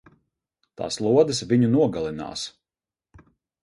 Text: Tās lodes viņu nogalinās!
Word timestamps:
Tās 0.81 0.97
lodes 1.07 1.43
viņu 1.53 1.71
nogalinās! 1.77 2.51